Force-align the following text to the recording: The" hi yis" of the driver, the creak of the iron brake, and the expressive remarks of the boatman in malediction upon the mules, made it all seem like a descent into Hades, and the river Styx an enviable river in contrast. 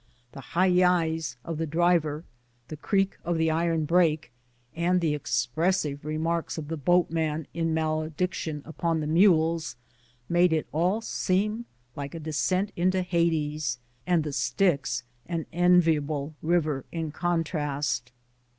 The" 0.31 0.41
hi 0.57 0.65
yis" 0.65 1.35
of 1.45 1.59
the 1.59 1.67
driver, 1.67 2.23
the 2.69 2.75
creak 2.75 3.19
of 3.23 3.37
the 3.37 3.51
iron 3.51 3.85
brake, 3.85 4.31
and 4.75 4.99
the 4.99 5.13
expressive 5.13 6.03
remarks 6.03 6.57
of 6.57 6.69
the 6.69 6.75
boatman 6.75 7.45
in 7.53 7.71
malediction 7.75 8.63
upon 8.65 8.99
the 9.01 9.05
mules, 9.05 9.75
made 10.27 10.53
it 10.53 10.65
all 10.71 11.01
seem 11.01 11.65
like 11.95 12.15
a 12.15 12.19
descent 12.19 12.71
into 12.75 13.03
Hades, 13.03 13.77
and 14.07 14.23
the 14.23 14.29
river 14.29 14.33
Styx 14.33 15.03
an 15.27 15.45
enviable 15.53 16.33
river 16.41 16.83
in 16.91 17.11
contrast. 17.11 18.11